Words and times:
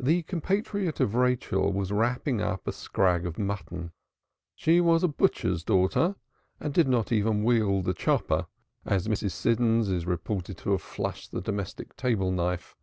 The 0.00 0.24
compatriot 0.24 0.98
of 0.98 1.14
Rachel 1.14 1.72
was 1.72 1.92
wrapping 1.92 2.40
up 2.40 2.66
a 2.66 2.72
scrag 2.72 3.24
of 3.24 3.38
mutton. 3.38 3.92
She 4.56 4.80
was 4.80 5.04
a 5.04 5.06
butcher's 5.06 5.62
daughter 5.62 6.16
and 6.58 6.74
did 6.74 6.88
not 6.88 7.12
even 7.12 7.44
wield 7.44 7.84
the 7.84 7.94
chopper, 7.94 8.48
as 8.84 9.06
Mrs. 9.06 9.30
Siddons 9.30 9.90
is 9.90 10.06
reputed 10.06 10.58
to 10.58 10.72
have 10.72 10.82
flourished 10.82 11.30
the 11.30 11.40
domestic 11.40 11.94
table 11.94 12.32
knife. 12.32 12.74